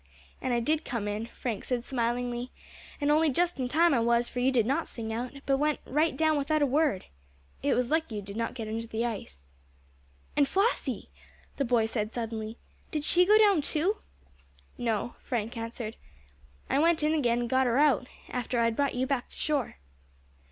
[0.41, 2.49] "And I did come in," Frank said smilingly,
[2.99, 5.79] "and only just in time I was, for you did not sing out, but went
[5.85, 7.05] right down without a word.
[7.61, 9.45] It was lucky you did not get under the ice."
[10.35, 11.09] "And Flossy,"
[11.57, 12.57] the boy said suddenly,
[12.89, 13.97] "did she go down too?"
[14.75, 15.97] "No," Frank answered,
[16.67, 19.35] "I went in again and got her out, after I had brought you back to
[19.35, 19.77] shore."